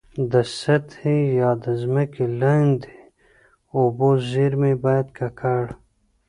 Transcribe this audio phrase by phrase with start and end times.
[0.31, 2.95] د سطحي یا د ځمکي لاندي
[3.77, 5.63] اوبو زیرمي باید ککړ.